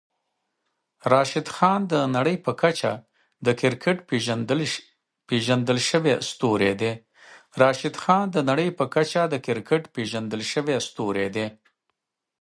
راشدخان 1.13 1.81
د 1.93 1.95
نړۍ 2.15 2.37
په 2.45 2.51
کچه 2.61 2.91
د 3.45 3.47
کريکيټ 3.59 3.97
پېژندل 5.67 5.77
شوی 10.41 10.83
ستوری 10.87 11.27
دی. 11.35 11.45